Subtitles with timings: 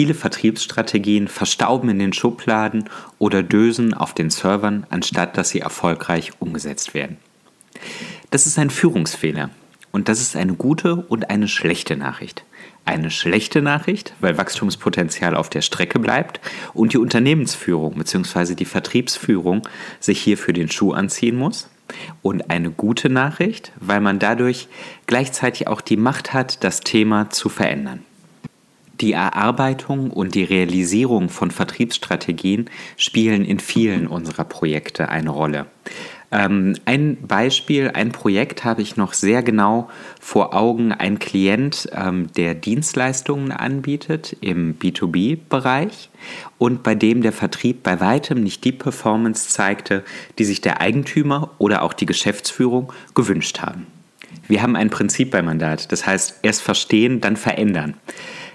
[0.00, 6.32] Viele Vertriebsstrategien verstauben in den Schubladen oder dösen auf den Servern, anstatt dass sie erfolgreich
[6.38, 7.18] umgesetzt werden.
[8.30, 9.50] Das ist ein Führungsfehler
[9.92, 12.44] und das ist eine gute und eine schlechte Nachricht.
[12.86, 16.40] Eine schlechte Nachricht, weil Wachstumspotenzial auf der Strecke bleibt
[16.72, 18.54] und die Unternehmensführung bzw.
[18.54, 19.68] die Vertriebsführung
[20.00, 21.68] sich hier für den Schuh anziehen muss.
[22.22, 24.68] Und eine gute Nachricht, weil man dadurch
[25.06, 28.02] gleichzeitig auch die Macht hat, das Thema zu verändern.
[29.00, 35.66] Die Erarbeitung und die Realisierung von Vertriebsstrategien spielen in vielen unserer Projekte eine Rolle.
[36.32, 39.88] Ähm, ein Beispiel, ein Projekt habe ich noch sehr genau
[40.20, 40.92] vor Augen.
[40.92, 46.10] Ein Klient, ähm, der Dienstleistungen anbietet im B2B-Bereich
[46.58, 50.04] und bei dem der Vertrieb bei weitem nicht die Performance zeigte,
[50.38, 53.86] die sich der Eigentümer oder auch die Geschäftsführung gewünscht haben.
[54.46, 57.94] Wir haben ein Prinzip beim Mandat, das heißt erst verstehen, dann verändern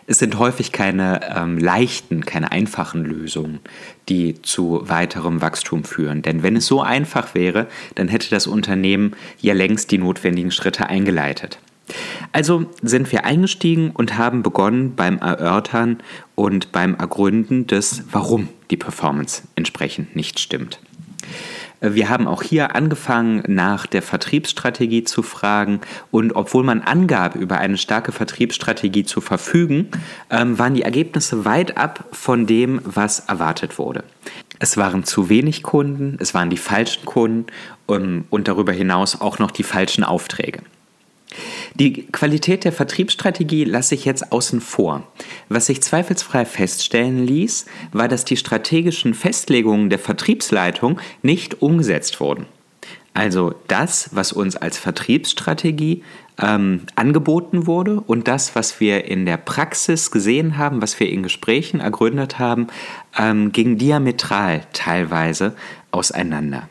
[0.08, 3.60] es sind häufig keine ähm, leichten, keine einfachen Lösungen,
[4.08, 6.22] die zu weiterem Wachstum führen.
[6.22, 10.88] Denn wenn es so einfach wäre, dann hätte das Unternehmen ja längst die notwendigen Schritte
[10.88, 11.60] eingeleitet.
[12.32, 16.02] Also sind wir eingestiegen und haben begonnen beim Erörtern
[16.34, 20.80] und beim Ergründen des, warum die Performance entsprechend nicht stimmt.
[21.82, 25.82] Wir haben auch hier angefangen, nach der Vertriebsstrategie zu fragen.
[26.12, 29.90] Und obwohl man angab, über eine starke Vertriebsstrategie zu verfügen,
[30.30, 34.04] ähm, waren die Ergebnisse weit ab von dem, was erwartet wurde.
[34.60, 37.48] Es waren zu wenig Kunden, es waren die falschen Kunden
[37.90, 40.62] ähm, und darüber hinaus auch noch die falschen Aufträge.
[41.78, 45.04] Die Qualität der Vertriebsstrategie lasse ich jetzt außen vor.
[45.50, 52.46] Was sich zweifelsfrei feststellen ließ, war, dass die strategischen Festlegungen der Vertriebsleitung nicht umgesetzt wurden.
[53.14, 56.04] Also das, was uns als Vertriebsstrategie
[56.42, 61.24] ähm, angeboten wurde und das, was wir in der Praxis gesehen haben, was wir in
[61.24, 62.68] Gesprächen ergründet haben,
[63.18, 65.56] ähm, ging diametral teilweise
[65.92, 66.70] auseinander.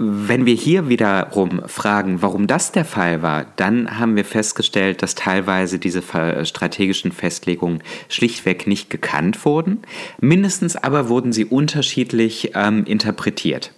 [0.00, 5.16] Wenn wir hier wiederum fragen, warum das der Fall war, dann haben wir festgestellt, dass
[5.16, 6.02] teilweise diese
[6.44, 9.82] strategischen Festlegungen schlichtweg nicht gekannt wurden.
[10.20, 13.72] Mindestens aber wurden sie unterschiedlich ähm, interpretiert.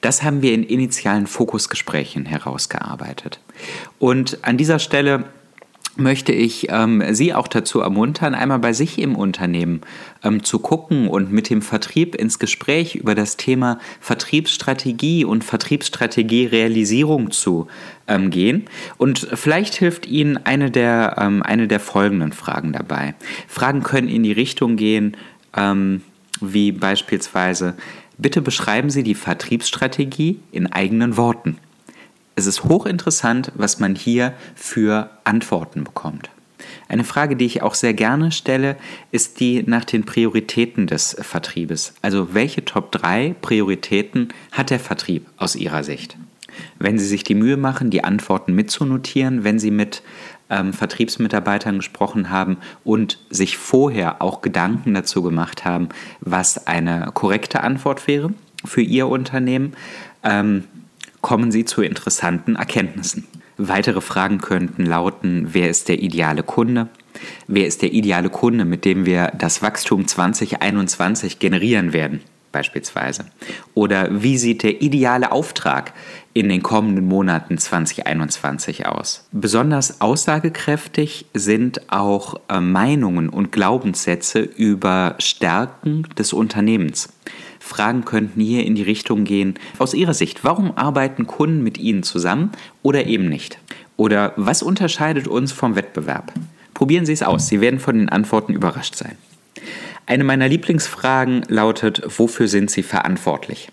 [0.00, 3.40] Das haben wir in initialen Fokusgesprächen herausgearbeitet.
[3.98, 5.24] Und an dieser Stelle
[5.98, 9.80] möchte ich ähm, Sie auch dazu ermuntern, einmal bei sich im Unternehmen
[10.22, 17.30] ähm, zu gucken und mit dem Vertrieb ins Gespräch über das Thema Vertriebsstrategie und Vertriebsstrategie-Realisierung
[17.30, 17.66] zu
[18.06, 18.66] ähm, gehen.
[18.96, 23.14] Und vielleicht hilft Ihnen eine der, ähm, eine der folgenden Fragen dabei.
[23.48, 25.16] Fragen können in die Richtung gehen,
[25.56, 26.02] ähm,
[26.40, 27.74] wie beispielsweise,
[28.16, 31.58] bitte beschreiben Sie die Vertriebsstrategie in eigenen Worten.
[32.38, 36.30] Es ist hochinteressant, was man hier für Antworten bekommt.
[36.88, 38.76] Eine Frage, die ich auch sehr gerne stelle,
[39.10, 41.94] ist die nach den Prioritäten des Vertriebes.
[42.00, 46.16] Also welche Top 3 Prioritäten hat der Vertrieb aus Ihrer Sicht?
[46.78, 50.04] Wenn Sie sich die Mühe machen, die Antworten mitzunotieren, wenn Sie mit
[50.48, 55.88] ähm, Vertriebsmitarbeitern gesprochen haben und sich vorher auch Gedanken dazu gemacht haben,
[56.20, 58.32] was eine korrekte Antwort wäre
[58.64, 59.72] für Ihr Unternehmen,
[60.22, 60.62] ähm,
[61.28, 63.26] kommen Sie zu interessanten Erkenntnissen.
[63.58, 66.88] Weitere Fragen könnten lauten, wer ist der ideale Kunde?
[67.46, 73.26] Wer ist der ideale Kunde, mit dem wir das Wachstum 2021 generieren werden, beispielsweise?
[73.74, 75.92] Oder wie sieht der ideale Auftrag
[76.32, 79.28] in den kommenden Monaten 2021 aus?
[79.30, 87.10] Besonders aussagekräftig sind auch äh, Meinungen und Glaubenssätze über Stärken des Unternehmens.
[87.68, 92.02] Fragen könnten hier in die Richtung gehen, aus Ihrer Sicht, warum arbeiten Kunden mit Ihnen
[92.02, 92.50] zusammen
[92.82, 93.58] oder eben nicht?
[93.96, 96.32] Oder was unterscheidet uns vom Wettbewerb?
[96.74, 99.18] Probieren Sie es aus, Sie werden von den Antworten überrascht sein.
[100.06, 103.70] Eine meiner Lieblingsfragen lautet, wofür sind Sie verantwortlich?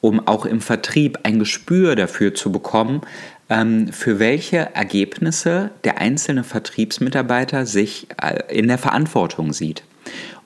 [0.00, 3.00] Um auch im Vertrieb ein Gespür dafür zu bekommen,
[3.48, 9.84] ähm, für welche Ergebnisse der einzelne Vertriebsmitarbeiter sich äh, in der Verantwortung sieht.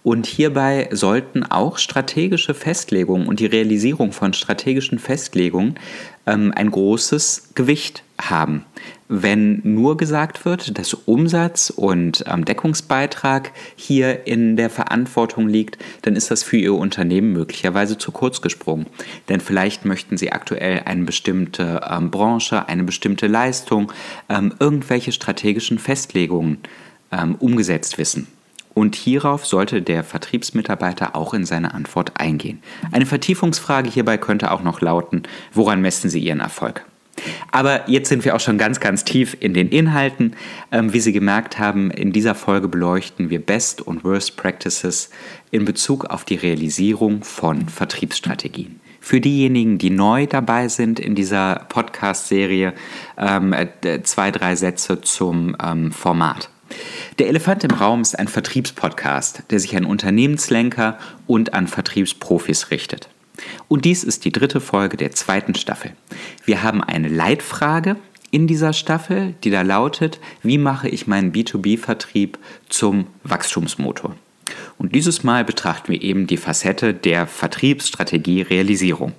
[0.02, 5.78] Und hierbei sollten auch strategische Festlegungen und die Realisierung von strategischen Festlegungen
[6.26, 8.64] ähm, ein großes Gewicht haben.
[9.08, 16.14] Wenn nur gesagt wird, dass Umsatz und ähm, Deckungsbeitrag hier in der Verantwortung liegt, dann
[16.14, 18.86] ist das für Ihr Unternehmen möglicherweise zu kurz gesprungen.
[19.28, 23.92] Denn vielleicht möchten Sie aktuell eine bestimmte ähm, Branche, eine bestimmte Leistung,
[24.28, 26.58] ähm, irgendwelche strategischen Festlegungen
[27.10, 28.26] ähm, umgesetzt wissen.
[28.78, 32.62] Und hierauf sollte der Vertriebsmitarbeiter auch in seine Antwort eingehen.
[32.92, 36.84] Eine Vertiefungsfrage hierbei könnte auch noch lauten, woran messen Sie Ihren Erfolg?
[37.50, 40.36] Aber jetzt sind wir auch schon ganz, ganz tief in den Inhalten.
[40.70, 45.10] Ähm, wie Sie gemerkt haben, in dieser Folge beleuchten wir Best und Worst Practices
[45.50, 48.78] in Bezug auf die Realisierung von Vertriebsstrategien.
[49.00, 52.74] Für diejenigen, die neu dabei sind in dieser Podcast-Serie,
[53.16, 56.48] ähm, äh, zwei, drei Sätze zum ähm, Format.
[57.18, 63.08] Der Elefant im Raum ist ein Vertriebspodcast, der sich an Unternehmenslenker und an Vertriebsprofis richtet.
[63.68, 65.92] Und dies ist die dritte Folge der zweiten Staffel.
[66.44, 67.96] Wir haben eine Leitfrage
[68.30, 72.38] in dieser Staffel, die da lautet, wie mache ich meinen B2B-Vertrieb
[72.68, 74.16] zum Wachstumsmotor?
[74.76, 79.12] Und dieses Mal betrachten wir eben die Facette der Vertriebsstrategie Realisierung.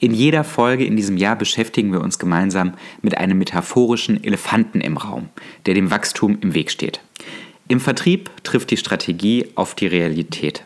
[0.00, 4.96] In jeder Folge in diesem Jahr beschäftigen wir uns gemeinsam mit einem metaphorischen Elefanten im
[4.96, 5.28] Raum,
[5.66, 7.00] der dem Wachstum im Weg steht.
[7.68, 10.64] Im Vertrieb trifft die Strategie auf die Realität.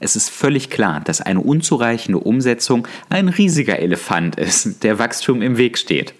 [0.00, 5.56] Es ist völlig klar, dass eine unzureichende Umsetzung ein riesiger Elefant ist, der Wachstum im
[5.56, 6.12] Weg steht.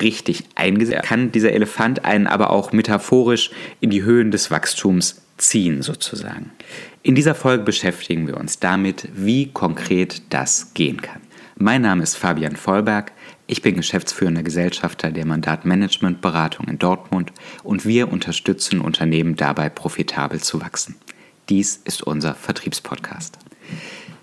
[0.00, 3.50] Richtig eingesetzt kann dieser Elefant einen aber auch metaphorisch
[3.80, 6.50] in die Höhen des Wachstums ziehen, sozusagen.
[7.02, 11.20] In dieser Folge beschäftigen wir uns damit, wie konkret das gehen kann.
[11.56, 13.12] Mein Name ist Fabian Vollberg.
[13.46, 17.30] Ich bin geschäftsführender Gesellschafter der Mandatmanagementberatung in Dortmund
[17.62, 20.96] und wir unterstützen Unternehmen dabei, profitabel zu wachsen.
[21.48, 23.38] Dies ist unser Vertriebspodcast.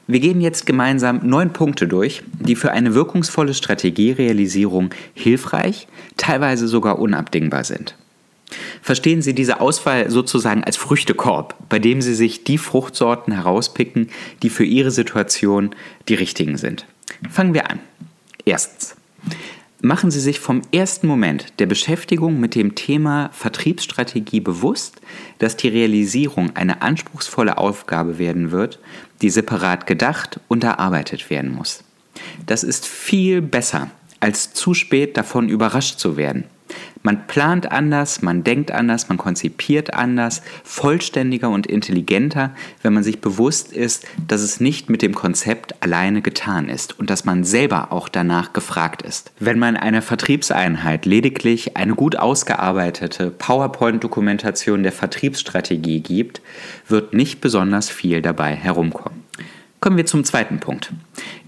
[0.07, 5.87] Wir gehen jetzt gemeinsam neun Punkte durch, die für eine wirkungsvolle Strategierealisierung hilfreich,
[6.17, 7.95] teilweise sogar unabdingbar sind.
[8.81, 14.09] Verstehen Sie diese Auswahl sozusagen als Früchtekorb, bei dem Sie sich die Fruchtsorten herauspicken,
[14.43, 15.73] die für Ihre Situation
[16.09, 16.85] die richtigen sind.
[17.29, 17.79] Fangen wir an.
[18.45, 18.95] Erstens.
[19.83, 25.01] Machen Sie sich vom ersten Moment der Beschäftigung mit dem Thema Vertriebsstrategie bewusst,
[25.39, 28.77] dass die Realisierung eine anspruchsvolle Aufgabe werden wird,
[29.23, 31.83] die separat gedacht und erarbeitet werden muss.
[32.45, 36.43] Das ist viel besser, als zu spät davon überrascht zu werden.
[37.03, 42.51] Man plant anders, man denkt anders, man konzipiert anders, vollständiger und intelligenter,
[42.83, 47.09] wenn man sich bewusst ist, dass es nicht mit dem Konzept alleine getan ist und
[47.09, 49.31] dass man selber auch danach gefragt ist.
[49.39, 56.41] Wenn man einer Vertriebseinheit lediglich eine gut ausgearbeitete PowerPoint-Dokumentation der Vertriebsstrategie gibt,
[56.87, 59.20] wird nicht besonders viel dabei herumkommen.
[59.83, 60.93] Kommen wir zum zweiten Punkt.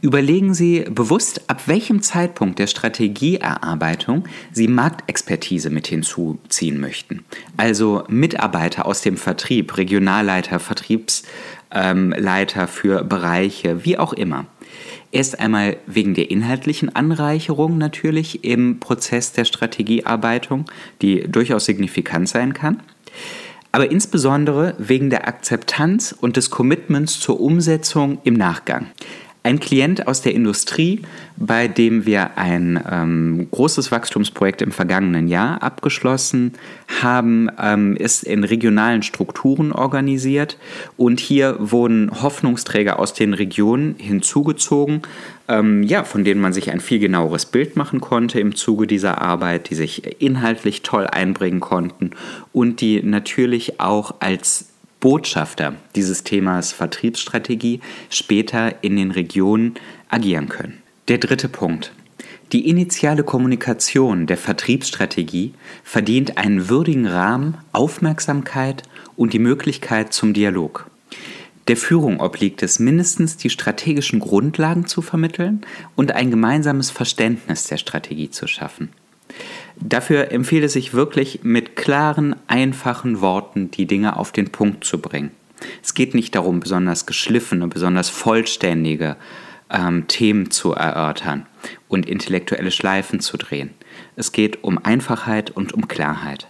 [0.01, 7.25] Überlegen Sie bewusst, ab welchem Zeitpunkt der Strategieerarbeitung Sie Marktexpertise mit hinzuziehen möchten.
[7.57, 14.47] Also Mitarbeiter aus dem Vertrieb, Regionalleiter, Vertriebsleiter ähm, für Bereiche, wie auch immer.
[15.11, 20.65] Erst einmal wegen der inhaltlichen Anreicherung natürlich im Prozess der Strategiearbeitung,
[21.03, 22.81] die durchaus signifikant sein kann
[23.73, 28.85] aber insbesondere wegen der Akzeptanz und des Commitments zur Umsetzung im Nachgang.
[29.45, 31.01] Ein Klient aus der Industrie,
[31.35, 36.53] bei dem wir ein ähm, großes Wachstumsprojekt im vergangenen Jahr abgeschlossen
[37.01, 40.57] haben, ähm, ist in regionalen Strukturen organisiert.
[40.95, 45.01] Und hier wurden Hoffnungsträger aus den Regionen hinzugezogen,
[45.49, 49.21] ähm, ja, von denen man sich ein viel genaueres Bild machen konnte im Zuge dieser
[49.21, 52.11] Arbeit, die sich inhaltlich toll einbringen konnten
[52.53, 54.72] und die natürlich auch als
[55.03, 59.73] Botschafter dieses Themas Vertriebsstrategie später in den Regionen
[60.07, 60.81] agieren können.
[61.09, 61.91] Der dritte Punkt.
[62.53, 68.83] Die initiale Kommunikation der Vertriebsstrategie verdient einen würdigen Rahmen, Aufmerksamkeit
[69.17, 70.89] und die Möglichkeit zum Dialog.
[71.67, 75.65] Der Führung obliegt es mindestens, die strategischen Grundlagen zu vermitteln
[75.97, 78.87] und ein gemeinsames Verständnis der Strategie zu schaffen.
[79.75, 84.99] Dafür empfiehlt es sich wirklich, mit klaren, einfachen Worten die Dinge auf den Punkt zu
[84.99, 85.31] bringen.
[85.81, 89.15] Es geht nicht darum, besonders geschliffene, besonders vollständige
[89.69, 91.45] ähm, Themen zu erörtern
[91.87, 93.71] und intellektuelle Schleifen zu drehen.
[94.15, 96.47] Es geht um Einfachheit und um Klarheit.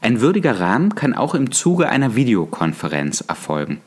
[0.00, 3.80] Ein würdiger Rahmen kann auch im Zuge einer Videokonferenz erfolgen.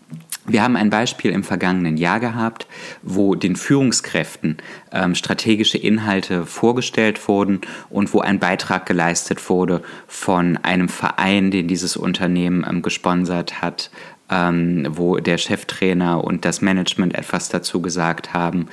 [0.50, 2.66] Wir haben ein Beispiel im vergangenen Jahr gehabt,
[3.04, 4.58] wo den Führungskräften
[4.92, 11.68] ähm, strategische Inhalte vorgestellt wurden und wo ein Beitrag geleistet wurde von einem Verein, den
[11.68, 13.92] dieses Unternehmen ähm, gesponsert hat,
[14.32, 18.68] ähm, wo der Cheftrainer und das Management etwas dazu gesagt haben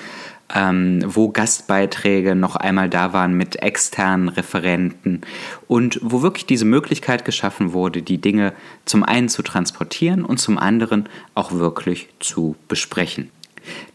[0.54, 5.22] ähm, wo Gastbeiträge noch einmal da waren mit externen Referenten
[5.66, 8.52] und wo wirklich diese Möglichkeit geschaffen wurde, die Dinge
[8.84, 13.30] zum einen zu transportieren und zum anderen auch wirklich zu besprechen.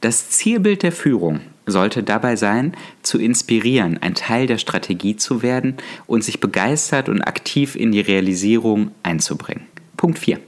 [0.01, 5.77] Das Zielbild der Führung sollte dabei sein, zu inspirieren, ein Teil der Strategie zu werden
[6.07, 9.65] und sich begeistert und aktiv in die Realisierung einzubringen.
[9.95, 10.39] Punkt 4.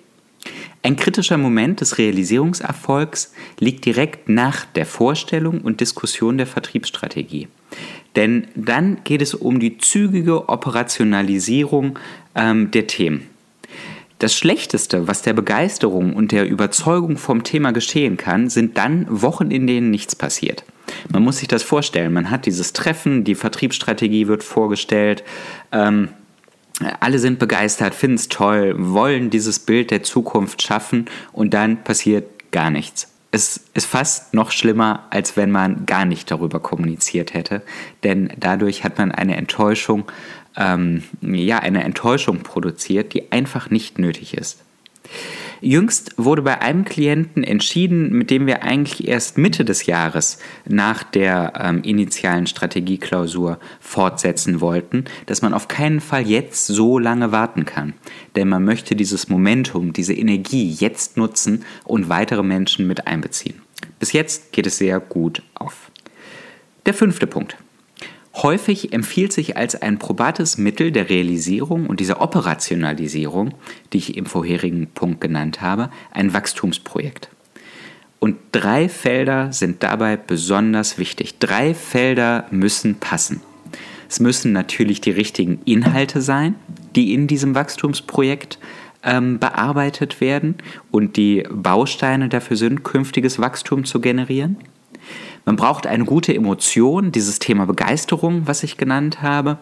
[0.85, 7.47] Ein kritischer Moment des Realisierungserfolgs liegt direkt nach der Vorstellung und Diskussion der Vertriebsstrategie.
[8.17, 11.97] Denn dann geht es um die zügige Operationalisierung
[12.35, 13.29] ähm, der Themen.
[14.19, 19.51] Das Schlechteste, was der Begeisterung und der Überzeugung vom Thema geschehen kann, sind dann Wochen,
[19.51, 20.65] in denen nichts passiert.
[21.09, 22.11] Man muss sich das vorstellen.
[22.11, 25.23] Man hat dieses Treffen, die Vertriebsstrategie wird vorgestellt.
[25.71, 26.09] Ähm,
[26.99, 32.51] alle sind begeistert, finden es toll, wollen dieses Bild der Zukunft schaffen und dann passiert
[32.51, 33.09] gar nichts.
[33.31, 37.63] Es ist fast noch schlimmer, als wenn man gar nicht darüber kommuniziert hätte,
[38.03, 40.05] denn dadurch hat man eine Enttäuschung,
[40.55, 44.61] ähm, ja, eine Enttäuschung produziert, die einfach nicht nötig ist.
[45.63, 51.03] Jüngst wurde bei einem Klienten entschieden, mit dem wir eigentlich erst Mitte des Jahres nach
[51.03, 57.63] der ähm, initialen Strategieklausur fortsetzen wollten, dass man auf keinen Fall jetzt so lange warten
[57.63, 57.93] kann.
[58.35, 63.61] Denn man möchte dieses Momentum, diese Energie jetzt nutzen und weitere Menschen mit einbeziehen.
[63.99, 65.89] Bis jetzt geht es sehr gut auf.
[66.85, 67.55] Der fünfte Punkt.
[68.35, 73.53] Häufig empfiehlt sich als ein probates Mittel der Realisierung und dieser Operationalisierung,
[73.93, 77.29] die ich im vorherigen Punkt genannt habe, ein Wachstumsprojekt.
[78.19, 81.37] Und drei Felder sind dabei besonders wichtig.
[81.39, 83.41] Drei Felder müssen passen.
[84.09, 86.55] Es müssen natürlich die richtigen Inhalte sein,
[86.95, 88.59] die in diesem Wachstumsprojekt
[89.03, 90.55] ähm, bearbeitet werden
[90.89, 94.57] und die Bausteine dafür sind, künftiges Wachstum zu generieren.
[95.45, 99.57] Man braucht eine gute Emotion, dieses Thema Begeisterung, was ich genannt habe,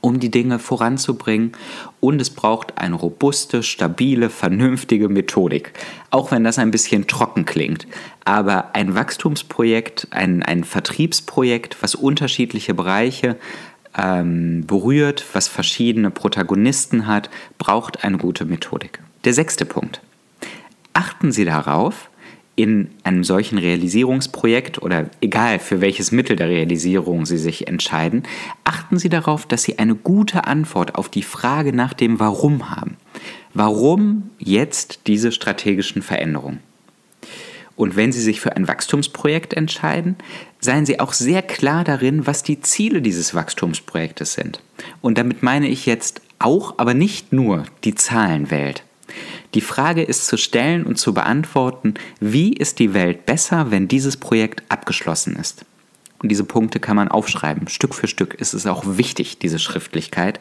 [0.00, 1.52] um die Dinge voranzubringen.
[2.00, 5.72] Und es braucht eine robuste, stabile, vernünftige Methodik.
[6.10, 7.86] Auch wenn das ein bisschen trocken klingt.
[8.24, 13.36] Aber ein Wachstumsprojekt, ein, ein Vertriebsprojekt, was unterschiedliche Bereiche
[13.96, 19.00] ähm, berührt, was verschiedene Protagonisten hat, braucht eine gute Methodik.
[19.24, 20.00] Der sechste Punkt.
[20.92, 22.07] Achten Sie darauf,
[22.58, 28.24] in einem solchen Realisierungsprojekt oder egal für welches Mittel der Realisierung Sie sich entscheiden,
[28.64, 32.96] achten Sie darauf, dass Sie eine gute Antwort auf die Frage nach dem Warum haben.
[33.54, 36.58] Warum jetzt diese strategischen Veränderungen?
[37.76, 40.16] Und wenn Sie sich für ein Wachstumsprojekt entscheiden,
[40.58, 44.60] seien Sie auch sehr klar darin, was die Ziele dieses Wachstumsprojektes sind.
[45.00, 48.82] Und damit meine ich jetzt auch, aber nicht nur die Zahlenwelt.
[49.54, 54.16] Die Frage ist zu stellen und zu beantworten, wie ist die Welt besser, wenn dieses
[54.16, 55.64] Projekt abgeschlossen ist?
[56.20, 57.68] Und diese Punkte kann man aufschreiben.
[57.68, 60.40] Stück für Stück ist es auch wichtig, diese Schriftlichkeit.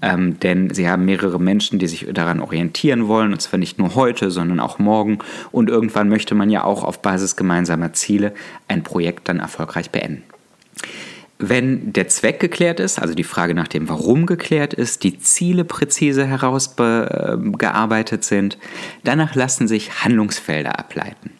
[0.00, 3.32] Ähm, denn sie haben mehrere Menschen, die sich daran orientieren wollen.
[3.32, 5.18] Und zwar nicht nur heute, sondern auch morgen.
[5.50, 8.34] Und irgendwann möchte man ja auch auf Basis gemeinsamer Ziele
[8.68, 10.22] ein Projekt dann erfolgreich beenden.
[11.38, 15.64] Wenn der Zweck geklärt ist, also die Frage nach dem Warum geklärt ist, die Ziele
[15.64, 18.56] präzise herausgearbeitet sind,
[19.04, 21.30] danach lassen sich Handlungsfelder ableiten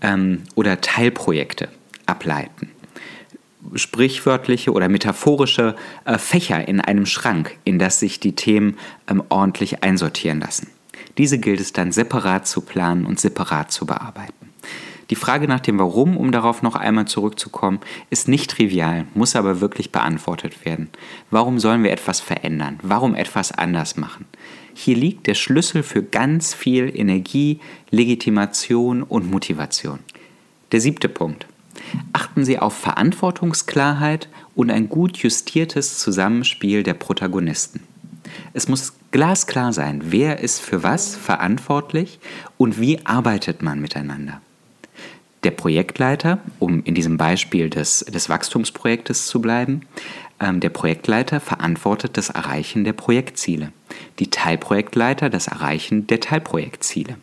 [0.00, 1.68] ähm, oder Teilprojekte
[2.06, 2.70] ableiten.
[3.74, 9.84] Sprichwörtliche oder metaphorische äh, Fächer in einem Schrank, in das sich die Themen ähm, ordentlich
[9.84, 10.68] einsortieren lassen.
[11.18, 14.49] Diese gilt es dann separat zu planen und separat zu bearbeiten.
[15.10, 19.60] Die Frage nach dem Warum, um darauf noch einmal zurückzukommen, ist nicht trivial, muss aber
[19.60, 20.88] wirklich beantwortet werden.
[21.30, 22.78] Warum sollen wir etwas verändern?
[22.82, 24.26] Warum etwas anders machen?
[24.72, 27.58] Hier liegt der Schlüssel für ganz viel Energie,
[27.90, 29.98] Legitimation und Motivation.
[30.70, 31.46] Der siebte Punkt.
[32.12, 37.80] Achten Sie auf Verantwortungsklarheit und ein gut justiertes Zusammenspiel der Protagonisten.
[38.52, 42.20] Es muss glasklar sein, wer ist für was verantwortlich
[42.58, 44.40] und wie arbeitet man miteinander.
[45.42, 49.82] Der Projektleiter, um in diesem Beispiel des, des Wachstumsprojektes zu bleiben,
[50.38, 53.72] ähm, der Projektleiter verantwortet das Erreichen der Projektziele.
[54.18, 57.16] Die Teilprojektleiter das Erreichen der Teilprojektziele.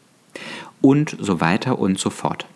[0.81, 2.47] Und so weiter und so fort.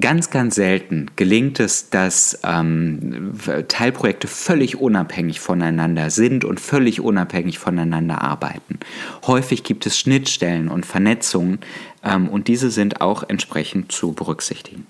[0.00, 3.32] Ganz, ganz selten gelingt es, dass ähm,
[3.68, 8.80] Teilprojekte völlig unabhängig voneinander sind und völlig unabhängig voneinander arbeiten.
[9.26, 11.60] Häufig gibt es Schnittstellen und Vernetzungen
[12.02, 14.86] ähm, und diese sind auch entsprechend zu berücksichtigen.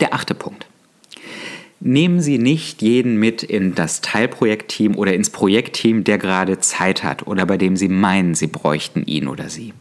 [0.00, 0.66] Der achte Punkt.
[1.80, 7.26] Nehmen Sie nicht jeden mit in das Teilprojektteam oder ins Projektteam, der gerade Zeit hat
[7.26, 9.72] oder bei dem Sie meinen, Sie bräuchten ihn oder sie.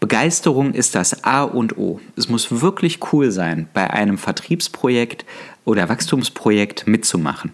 [0.00, 2.00] Begeisterung ist das A und O.
[2.16, 5.26] Es muss wirklich cool sein, bei einem Vertriebsprojekt
[5.64, 7.52] oder Wachstumsprojekt mitzumachen.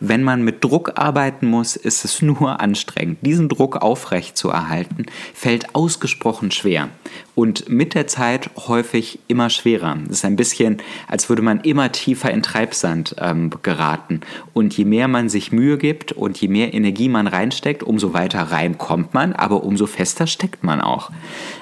[0.00, 3.18] Wenn man mit Druck arbeiten muss, ist es nur anstrengend.
[3.22, 6.88] Diesen Druck aufrecht zu erhalten, fällt ausgesprochen schwer
[7.34, 9.96] und mit der Zeit häufig immer schwerer.
[10.06, 14.20] Es ist ein bisschen, als würde man immer tiefer in Treibsand ähm, geraten.
[14.52, 18.40] Und je mehr man sich Mühe gibt und je mehr Energie man reinsteckt, umso weiter
[18.42, 21.10] rein kommt man, aber umso fester steckt man auch.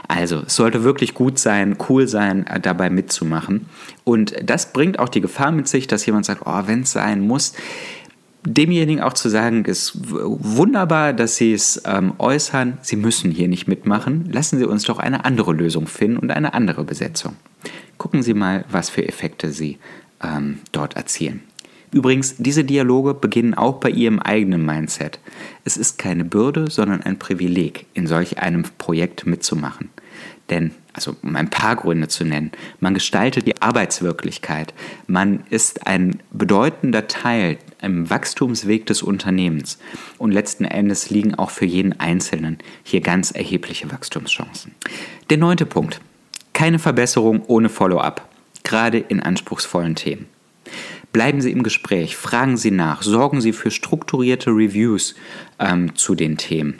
[0.08, 3.66] Also es sollte wirklich gut sein, cool sein, äh, dabei mitzumachen.
[4.04, 7.20] Und das bringt auch die Gefahr mit sich, dass jemand sagt, oh, wenn es sein
[7.20, 7.52] muss,
[8.44, 13.68] demjenigen auch zu sagen, ist wunderbar, dass Sie es ähm, äußern, Sie müssen hier nicht
[13.68, 17.36] mitmachen, lassen Sie uns doch eine andere Lösung finden und eine andere Besetzung.
[17.98, 19.78] Gucken Sie mal, was für Effekte Sie
[20.22, 21.42] ähm, dort erzielen.
[21.92, 25.20] Übrigens, diese Dialoge beginnen auch bei Ihrem eigenen Mindset.
[25.64, 29.90] Es ist keine Bürde, sondern ein Privileg, in solch einem Projekt mitzumachen.
[30.52, 34.74] Denn, also um ein paar Gründe zu nennen, man gestaltet die Arbeitswirklichkeit,
[35.06, 39.78] man ist ein bedeutender Teil im Wachstumsweg des Unternehmens
[40.18, 44.74] und letzten Endes liegen auch für jeden Einzelnen hier ganz erhebliche Wachstumschancen.
[45.30, 46.02] Der neunte Punkt.
[46.52, 48.28] Keine Verbesserung ohne Follow-up,
[48.62, 50.26] gerade in anspruchsvollen Themen.
[51.14, 55.14] Bleiben Sie im Gespräch, fragen Sie nach, sorgen Sie für strukturierte Reviews
[55.58, 56.74] ähm, zu den Themen.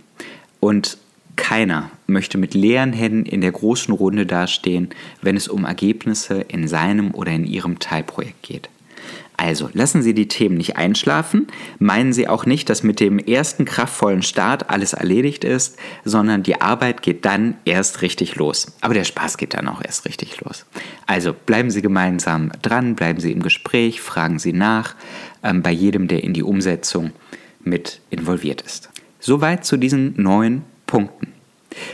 [0.60, 0.98] Und
[1.36, 4.90] keiner möchte mit leeren Händen in der großen Runde dastehen,
[5.22, 8.68] wenn es um Ergebnisse in seinem oder in Ihrem Teilprojekt geht.
[9.36, 11.48] Also lassen Sie die Themen nicht einschlafen,
[11.78, 16.60] meinen Sie auch nicht, dass mit dem ersten kraftvollen Start alles erledigt ist, sondern die
[16.60, 18.68] Arbeit geht dann erst richtig los.
[18.82, 20.66] Aber der Spaß geht dann auch erst richtig los.
[21.06, 24.94] Also bleiben Sie gemeinsam dran, bleiben Sie im Gespräch, fragen Sie nach
[25.42, 27.10] ähm, bei jedem, der in die Umsetzung
[27.64, 28.90] mit involviert ist.
[29.18, 30.62] Soweit zu diesen neuen
[30.92, 31.32] Punkten.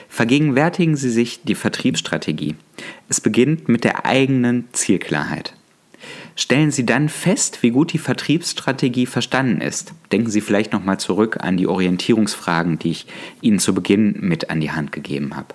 [0.09, 2.57] Vergegenwärtigen Sie sich die Vertriebsstrategie.
[3.09, 5.55] Es beginnt mit der eigenen Zielklarheit.
[6.35, 9.93] Stellen Sie dann fest, wie gut die Vertriebsstrategie verstanden ist.
[10.11, 13.07] Denken Sie vielleicht nochmal zurück an die Orientierungsfragen, die ich
[13.41, 15.55] Ihnen zu Beginn mit an die Hand gegeben habe.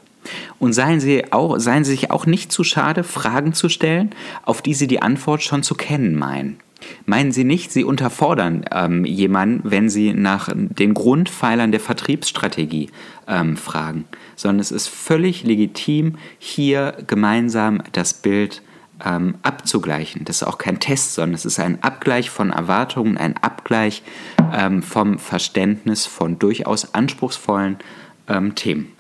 [0.57, 4.11] Und seien Sie, auch, seien Sie sich auch nicht zu schade, Fragen zu stellen,
[4.43, 6.62] auf die Sie die Antwort schon zu kennen meinen.
[7.05, 12.89] Meinen Sie nicht, Sie unterfordern ähm, jemanden, wenn Sie nach den Grundpfeilern der Vertriebsstrategie
[13.27, 18.61] ähm, fragen, sondern es ist völlig legitim, hier gemeinsam das Bild
[19.03, 20.25] ähm, abzugleichen.
[20.25, 24.03] Das ist auch kein Test, sondern es ist ein Abgleich von Erwartungen, ein Abgleich
[24.53, 27.77] ähm, vom Verständnis von durchaus anspruchsvollen
[28.27, 28.91] ähm, Themen.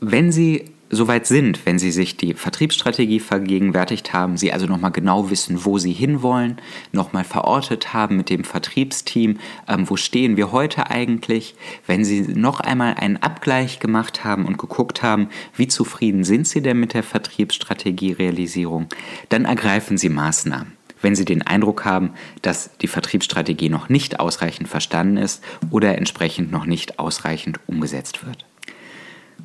[0.00, 5.30] Wenn Sie soweit sind, wenn Sie sich die Vertriebsstrategie vergegenwärtigt haben, Sie also nochmal genau
[5.30, 6.60] wissen, wo Sie hinwollen,
[6.92, 11.54] nochmal verortet haben mit dem Vertriebsteam, ähm, wo stehen wir heute eigentlich,
[11.86, 16.62] wenn Sie noch einmal einen Abgleich gemacht haben und geguckt haben, wie zufrieden sind Sie
[16.62, 18.86] denn mit der Vertriebsstrategie-Realisierung,
[19.28, 22.10] dann ergreifen Sie Maßnahmen wenn Sie den Eindruck haben,
[22.42, 28.44] dass die Vertriebsstrategie noch nicht ausreichend verstanden ist oder entsprechend noch nicht ausreichend umgesetzt wird.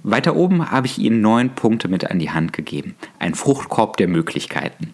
[0.01, 2.95] Weiter oben habe ich Ihnen neun Punkte mit an die Hand gegeben.
[3.19, 4.93] Ein Fruchtkorb der Möglichkeiten,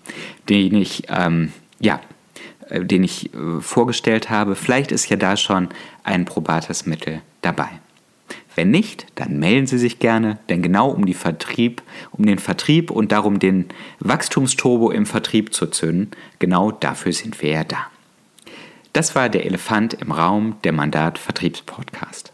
[0.50, 2.02] den ich, ähm, ja,
[2.70, 4.56] äh, den ich äh, vorgestellt habe.
[4.56, 5.70] Vielleicht ist ja da schon
[6.04, 7.70] ein probates Mittel dabei.
[8.56, 11.82] Wenn nicht, dann melden Sie sich gerne, denn genau um, Vertrieb,
[12.12, 13.66] um den Vertrieb und darum den
[14.00, 17.88] Wachstumsturbo im Vertrieb zu zünden, genau dafür sind wir ja da.
[18.92, 22.34] Das war der Elefant im Raum, der Mandat Vertriebspodcast.